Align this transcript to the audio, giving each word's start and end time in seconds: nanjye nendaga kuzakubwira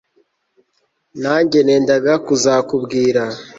nanjye 1.21 1.59
nendaga 1.67 2.13
kuzakubwira 2.25 3.23